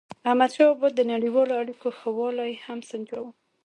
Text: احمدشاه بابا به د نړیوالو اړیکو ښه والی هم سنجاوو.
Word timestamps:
احمدشاه 0.29 0.67
بابا 0.71 0.79
به 0.81 0.87
د 0.93 0.99
نړیوالو 1.13 1.53
اړیکو 1.61 1.87
ښه 1.99 2.09
والی 2.17 2.51
هم 2.65 2.79
سنجاوو. 2.89 3.29